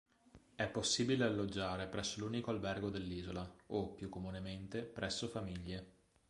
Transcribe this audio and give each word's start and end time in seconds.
È 0.55 0.65
possibile 0.67 1.25
alloggiare 1.25 1.85
presso 1.85 2.21
l'unico 2.21 2.49
albergo 2.49 2.89
dell'isola 2.89 3.47
o, 3.67 3.91
più 3.93 4.09
comunemente, 4.09 4.81
presso 4.81 5.27
famiglie. 5.27 5.93